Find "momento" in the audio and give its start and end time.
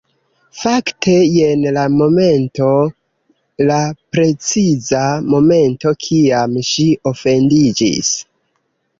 1.97-2.69, 5.33-5.93